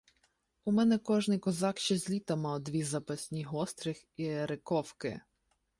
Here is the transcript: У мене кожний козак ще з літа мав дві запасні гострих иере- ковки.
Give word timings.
У 0.65 0.71
мене 0.71 0.97
кожний 0.97 1.39
козак 1.39 1.79
ще 1.79 1.97
з 1.97 2.09
літа 2.09 2.35
мав 2.35 2.59
дві 2.59 2.83
запасні 2.83 3.43
гострих 3.43 4.05
иере- 4.19 4.57
ковки. 4.63 5.21